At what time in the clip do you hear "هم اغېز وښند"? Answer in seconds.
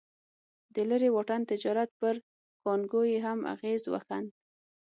3.25-4.27